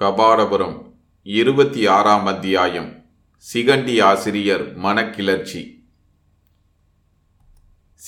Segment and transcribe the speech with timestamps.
[0.00, 3.04] கபாடபுரம் இருபத்தி ஆறாம் அத்தியாயம்
[3.54, 5.84] சிகண்டி ஆசிரியர் மனக்கிளர்ச்சி.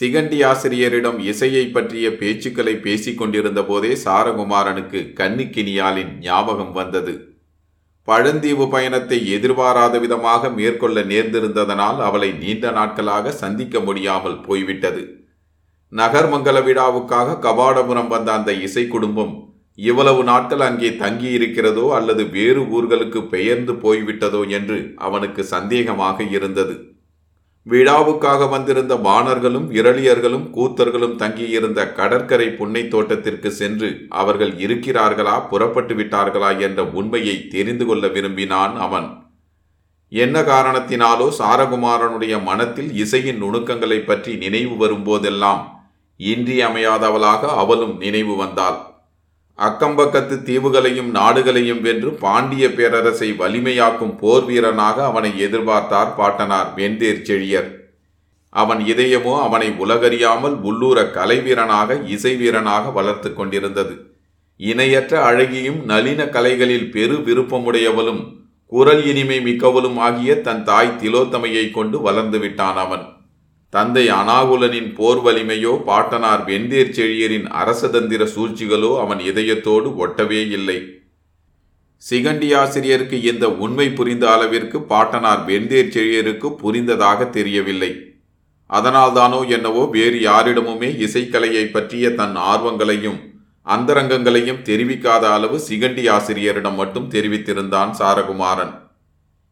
[0.01, 7.37] சிகண்டி ஆசிரியரிடம் இசையை பற்றிய பேச்சுக்களை பேசிக்கொண்டிருந்த போதே சாரகுமாரனுக்கு கன்னிக்கினியாலின் ஞாபகம் வந்தது.
[8.05, 15.27] பழந்தீவு பயணத்தை எதிர்பாராத விதமாக மேற்கொள்ள நேர்ந்திருந்ததனால் அவளை நீண்ட நாட்களாக சந்திக்க முடியாமல் போய்விட்டது.
[15.91, 23.73] நகர்மங்கல விழாவுக்காக கபாடபுரம் வந்த அந்த இசை குடும்பம் இவ்வளவு நாட்கள் அங்கே தங்கியிருக்கிறதோ அல்லது வேறு ஊர்களுக்கு பெயர்ந்து
[23.85, 26.75] போய்விட்டதோ என்று அவனுக்கு சந்தேகமாக இருந்தது.
[27.67, 36.83] விழாவுக்காக வந்திருந்த பாணர்களும் இரளியர்களும் கூத்தர்களும் தங்கியிருந்த கடற்கரை புன்னை தோட்டத்திற்கு சென்று அவர்கள் இருக்கிறார்களா புறப்பட்டு விட்டார்களா என்ற
[36.85, 39.09] உண்மையை தெரிந்து கொள்ள விரும்பினான் அவன்.
[40.13, 45.61] என்ன காரணத்தினாலோ சாரகுமாரனுடைய மனத்தில் இசையின் நுணுக்கங்களை பற்றி நினைவு வரும்போதெல்லாம்
[46.21, 48.79] இன்றியமையாதவளாக அவளும் நினைவு வந்தாள்.
[49.67, 57.69] அக்கம்பக்கத்து தீவுகளையும் நாடுகளையும் வென்று பாண்டிய பேரரசை வலிமையாக்கும் போர் வீரனாக அவனை எதிர்பார்த்தார் பாட்டனார் வெந்தேர் செழியர்.
[58.49, 63.95] அவன் இதயமோ அவனை உலகறியாமல் உள்ளூர கலை வீரனாக இசை வீரனாக வளர்த்து கொண்டிருந்தது.
[64.61, 68.23] இணையற்ற அழகியும் நளின கலைகளில் பெரு விருப்பமுடையவளும்
[68.73, 73.05] குரல் இனிமை மிக்கவளும் ஆகிய தன் தாய் திலோத்தமையை கொண்டு வளர்ந்து விட்டான் அவன்.
[73.73, 80.79] தந்தை அனாகுலனின் போர் வலிமையோ பாட்டனார் வெந்தேர் செழியரின் அரசதந்திர சூழ்ச்சிகளோ அவன் இதயத்தோடு ஒட்டவே இல்லை.
[82.11, 87.93] சிகண்டி ஆசிரியருக்கு இந்த உண்மை புரிந்த அளவிற்கு பாட்டனார் வெந்தேர் செழியருக்கு புரிந்ததாக தெரியவில்லை.
[88.71, 93.19] அதனால்தானோ என்னவோ வேறு யாரிடமுமே இசைக்கலையை பற்றிய தன் ஆர்வங்களையும்
[93.67, 98.80] அந்தரங்கங்களையும் தெரிவிக்காத அளவு சிகண்டி ஆசிரியரிடம் மட்டும் தெரிவித்திருந்தான் சாரகுமாரன்.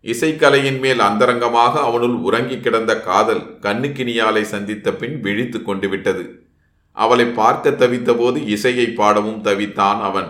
[0.03, 6.47] இசைக்கலையின் மேல் அந்தரங்கமாக அவனுள் உறங்கி கிடந்த காதல் கண்ணுக்கினியாலை சந்தித்த பின் விழித்து கொண்டு விட்டது
[6.93, 10.29] அவளை பார்க்க தவித்தபோது இசையை பாடவும் தவித்தான் அவன்.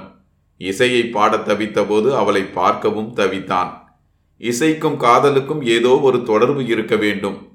[0.56, 3.68] இசையை பாடத் தவித்தபோது அவளை பார்க்கவும் தவித்தான்.
[4.38, 7.48] இசைக்கும் காதலுக்கும் ஏதோ ஒரு தொடர்பு இருக்க வேண்டும்.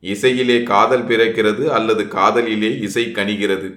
[0.00, 3.74] இசையிலே காதல் பிறக்கிறது அல்லது காதலிலே இசை கனிகிறது.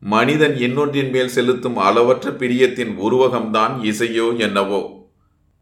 [0.00, 4.97] மனிதன் இன்னொன்றின் மேல் செலுத்தும் அளவற்ற பிரியத்தின் உருவகம்தான் இசையோ என்னவோ.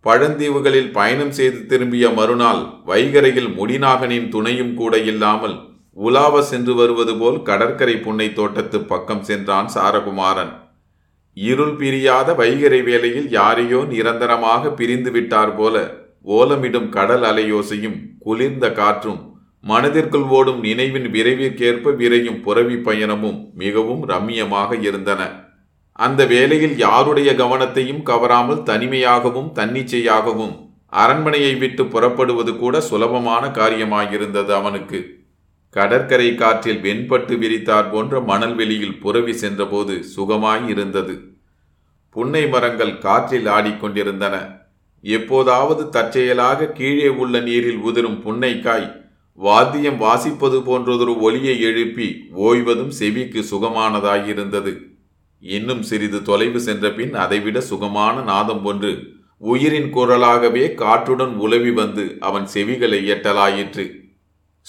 [0.07, 5.57] பழந்தீவுகளில் பயணம் செய்து திரும்பிய மறுநாள் வைகரையில் முடிநாகனின் துணையும் கூட இல்லாமல்
[5.99, 10.53] உலாவ சென்று வருவது போல் கடற்கரை புன்னை தோட்டத்து பக்கம் சென்றான் சாரகுமாரன்.
[11.37, 15.77] இருள் பிரியாத வைகரை வேளையில் யாரையோ நிரந்தரமாக பிரிந்து விட்டார் போல
[16.37, 19.21] ஓலமிடும் கடல் அலையோசையும் குளிர்ந்த காற்றும்
[19.65, 25.23] மனதிற்குள் ஓடும் நினைவின் விரைவிற்கேற்ப விரையும் புறவி பயணமும் மிகவும் ரம்மியமாக இருந்தன.
[26.05, 30.55] அந்த வேளையில் யாருடைய கவனத்தையும் கவராமல் தனிமையாகவும் தன்னிச்சையாகவும்
[31.03, 35.01] அரண்மனையை விட்டு புறப்படுவது கூட சுலபமான காரியமாயிருந்தது அவனுக்கு.
[35.77, 41.15] கடற்கரை காற்றில் வெண்பட்டு விரித்தார் போன்ற மணல் வெளியில் புறவி சென்றபோது சுகமாய் இருந்தது
[42.11, 44.35] புன்னை மரங்கள் காற்றில் ஆடிக்கொண்டிருந்தன.
[45.05, 48.87] எப்போதாவது தற்செயலாக கீழே உள்ள நீரில் உதிரும் புன்னைக்காய்
[49.39, 54.75] வாத்தியம் வாசிப்பது போன்றதொரு ஒலியை எழுப்பி ஓய்வதும் செவிக்கு சுகமானதாயிருந்தது.
[55.43, 58.93] இன்னும் சிறிது தொலைவு சென்ற பின் அதைவிட சுகமான நாதம் ஒன்று
[59.37, 63.85] உயிரின் குரலாகவே காற்றுடன் உலவி வந்து அவன் செவிகளை எட்டலாயிற்று.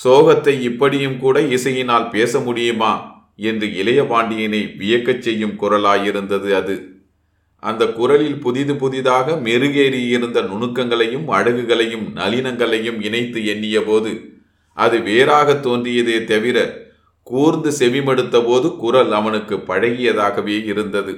[0.03, 2.91] சோகத்தை இப்படியும் கூட இசையினால் பேச முடியுமா
[3.35, 6.75] என்று இளைய பாண்டியனை வியக்கச் செய்யும் குரலாயிருந்தது அது.
[7.59, 14.11] அந்த குரலில் புதிது புதிதாக மெருகேறியிருந்த நுணுக்கங்களையும் அழகுகளையும் நளினங்களையும் இணைத்து எண்ணியபோது
[14.77, 16.57] அது வேறாக தோன்றியதே தவிர
[17.29, 21.13] கூர்ந்து செவிமடுத்த போது குரல் அவனுக்கு பழகியதாகவே இருந்தது.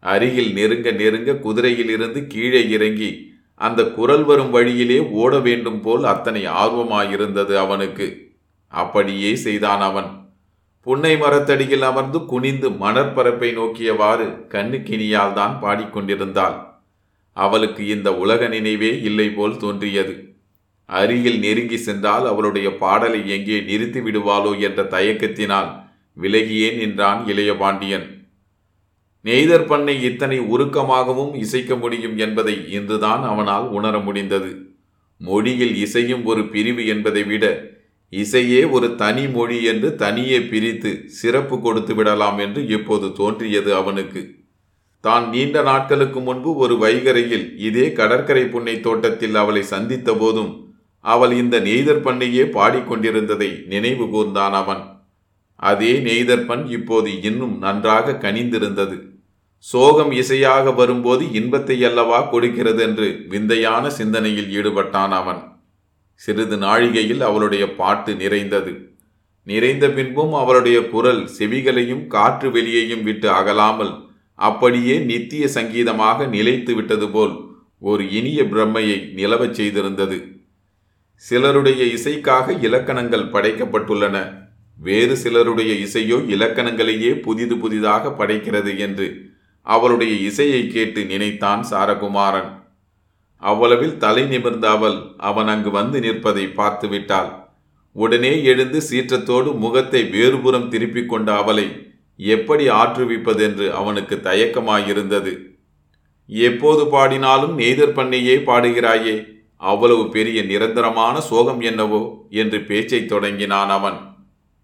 [0.00, 6.46] அருகில் நெருங்க நெருங்க குதிரையில் இருந்து கீழே இறங்கி அந்த குரல் வரும் வழியிலே ஓட வேண்டும் போல் அத்தனை
[6.46, 8.36] ஆர்வமாயிருந்தது அவனுக்கு.
[8.68, 10.10] அப்படியே செய்தான் அவன்.
[10.80, 16.56] புன்னை மரத்தடியில் அமர்ந்து குனிந்து மணற்பரப்பை நோக்கியவாறு கண்ணுக்கினியால் தான் பாடிக்கொண்டிருந்தாள்.
[17.32, 20.33] அவளுக்கு இந்த உலக நினைவே இல்லை போல் தோன்றியது.
[20.88, 25.70] அருகில் நெருங்கி சென்றால் அவளுடைய பாடலை எங்கே நிறுத்தி விடுவாளோ என்ற தயக்கத்தினால்
[26.16, 28.06] விலகியே நின்றான் இளைய பாண்டியன்.
[29.24, 34.50] நெய்தர் பண்ணை இத்தனை உருக்கமாகவும் இசைக்க முடியும் என்பதை இன்றுதான் அவனால் உணர முடிந்தது.
[35.20, 37.44] மொழியில் இசையும் ஒரு பிரிவு என்பதை விட
[38.12, 44.22] இசையே ஒரு தனி மொழி என்று தனியே பிரித்து சிறப்பு கொடுத்து விடலாம் என்று இப்போது தோன்றியது அவனுக்கு.
[45.00, 50.52] தான் நீண்ட நாட்களுக்கு முன்பு ஒரு வைகரையில் இதே கடற்கரை புன்னை தோட்டத்தில் அவளை சந்தித்த போதும்
[51.04, 54.82] அவள் இந்த நெய்தர் பண்ணையே பாடிக்கொண்டிருந்ததை நினைவு கூர்ந்தான் அவன்.
[55.60, 58.96] அதே நெய்தர் பண் இப்போது இன்னும் நன்றாக கனிந்திருந்தது.
[59.58, 65.40] சோகம் இசையாக வரும்போது இன்பத்தை அல்லவா கொடுக்கிறது என்று விந்தையான சிந்தனையில் ஈடுபட்டான் அவன்.
[66.20, 68.72] சிறிது நாழிகையில் அவளுடைய பாட்டு நிறைந்தது.
[69.42, 73.92] நிறைந்த பின்பும் அவளுடைய குரல் செவிகளையும் காற்று வெளியையும் விட்டு அகலாமல்
[74.38, 77.34] அப்படியே நித்திய சங்கீதமாக நிலைத்து விட்டது போல்
[77.78, 80.18] ஒரு இனிய பிரம்மையை நிலவச் செய்திருந்தது.
[81.16, 84.16] சிலருடைய இசைக்காக இலக்கணங்கள் படைக்கப்பட்டுள்ளன.
[84.78, 89.06] வேறு சிலருடைய இசையோ இலக்கணங்களையே புதிது புதிதாக படைக்கிறது என்று
[89.66, 92.50] அவளுடைய இசையை கேட்டு நினைத்தான் சாரகுமாரன்.
[93.42, 97.30] அவ்வளவில் தலை நிமிர்ந்த அவள் அவன் அங்கு வந்து நிற்பதை பார்த்து விட்டாள்.
[97.96, 101.66] உடனே எழுந்து சீற்றத்தோடு முகத்தை வேறுபுறம் திருப்பிக் கொண்ட அவளை
[102.16, 105.32] எப்படி ஆற்றுவிப்பதென்று அவனுக்கு தயக்கமாயிருந்தது.
[106.28, 109.16] எப்போது பாடினாலும் நெய்தர் பண்ணையே பாடுகிறாயே
[109.64, 113.98] அவ்வளவு பெரிய நிரந்தரமான சோகம் என்னவோ என்று பேச்சைத் தொடங்கினான் அவன்.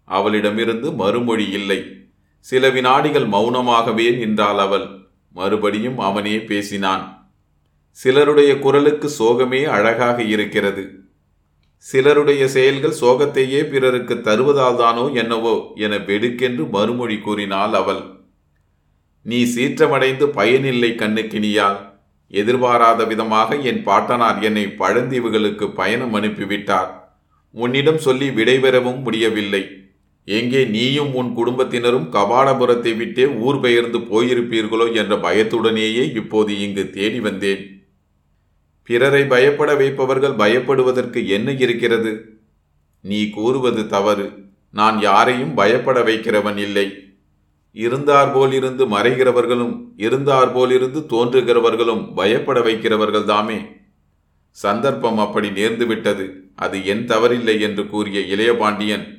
[0.05, 2.09] அவளிடமிருந்து மறுமொழி இல்லை.
[2.39, 4.87] சில வினாடிகள் மௌனமாகவே நின்றாள் அவள்.
[5.33, 7.33] மறுபடியும் அவனே பேசினான்.
[7.91, 10.99] சிலருடைய குரலுக்கு சோகமே அழகாக இருக்கிறது.
[11.77, 18.03] சிலருடைய செயல்கள் சோகத்தையே பிறருக்கு தருவதால்தானோ என்னவோ என வெடுக்கென்று மறுமொழி கூறினாள் அவள்.
[19.23, 21.90] நீ சீற்றமடைந்து பயனில்லை கண்ணுக்கினியால்.
[22.31, 26.91] எதிர்பாராத விதமாக என் பாட்டனார் என்னை பழந்தீவுகளுக்கு பயணம் அனுப்பிவிட்டார்.
[27.51, 29.63] உன்னிடம் சொல்லி விடைபெறவும் முடியவில்லை.
[30.25, 37.63] எங்கே நீயும் உன் குடும்பத்தினரும் கபாடபுரத்தை விட்டே ஊர் பெயர்ந்து போயிருப்பீர்களோ என்ற பயத்துடனேயே இப்போது இங்கு தேடி வந்தேன்.
[38.83, 42.13] பிறரை பயப்பட வைப்பவர்கள் பயப்படுவதற்கு என்ன இருக்கிறது?
[43.01, 44.27] நீ கூறுவது தவறு.
[44.71, 46.87] நான் யாரையும் பயப்பட வைக்கிறவன் இல்லை.
[47.73, 53.59] இருந்தார் போலிருந்து மறைகிறவர்களும் இருந்தார் போலிருந்து தோன்றுகிறவர்களும் பயப்பட வைக்கிறவர்கள் தாமே.
[54.51, 59.19] சந்தர்ப்பம் அப்படி நேர்ந்துவிட்டது அது என் தவறில்லை என்று கூறிய இளையபாண்டியன்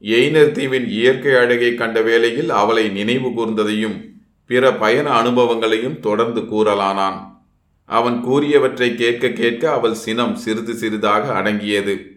[0.00, 4.14] எய்னர் தீவின் இயற்கை அழகை கண்ட வேளையில் அவளை நினைவு கூர்ந்ததையும்
[4.46, 7.34] பிற பயண அனுபவங்களையும் தொடர்ந்து கூறலானான்.
[7.84, 12.15] அவன் கூறியவற்றை கேட்க கேட்க அவள் சினம் சிறிது சிறிதாக அடங்கியது.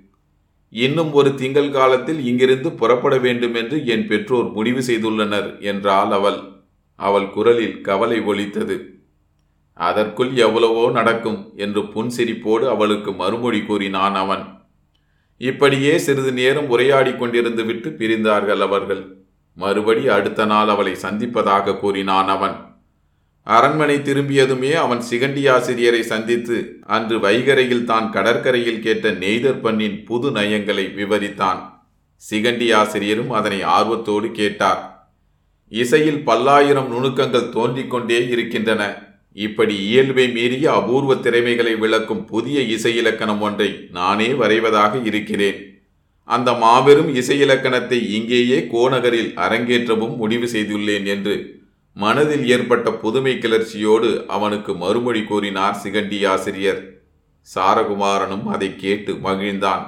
[0.70, 6.40] இன்னும் ஒரு திங்கள் காலத்தில் இங்கிருந்து புறப்பட வேண்டும் என்று என் பெற்றோர் முடிவு செய்துள்ளனர் என்றாள் அவள்.
[6.96, 8.98] அவள் குரலில் கவலை ஒலித்தது.
[9.74, 14.68] அதற்குள் எவ்வளவோ நடக்கும் என்று புன்சிரிப்போடு அவளுக்கு மறுமொழி கூறினான் அவன்.
[15.38, 19.26] இப்படியே சிறிது நேரம் உரையாடி கொண்டிருந்து விட்டு பிரிந்தார்கள் அவர்கள்.
[19.56, 22.69] மறுபடி அடுத்த நாள் அவளை சந்திப்பதாக கூறினான் அவன்.
[23.56, 26.58] அரண்மனை திரும்பியதுமே அவன் சிகண்டி ஆசிரியரை சந்தித்து
[26.88, 31.62] அன்று வைகரையில் தான் கடற்கரையில் கேட்ட நெய்தர் பண்ணின் புது நயங்களை விவரித்தான்.
[32.22, 34.82] சிகண்டி ஆசிரியரும் அதனை ஆர்வத்தோடு கேட்டார்.
[35.72, 38.84] இசையில் பல்லாயிரம் நுணுக்கங்கள் தோன்றிக் கொண்டே இருக்கின்றன.
[39.38, 45.60] இப்படி இயல்பை மீறிய அபூர்வ திறமைகளை விளக்கும் புதிய இசை இலக்கணம் ஒன்றை நானே வரைவதாக இருக்கிறேன்.
[46.28, 51.36] அந்த மாபெரும் இசை இலக்கணத்தை இங்கேயே கோநகரில் அரங்கேற்றவும் முடிவு செய்துள்ளேன் என்று
[52.02, 56.82] மனதில் ஏற்பட்ட புதுமை கிளர்ச்சியோடு அவனுக்கு மறுமொழி கூறினார் சிகண்டி ஆசிரியர்
[57.56, 59.84] சாரகுமாரனும் அதை கேட்டு மகிழ்ந்தான்.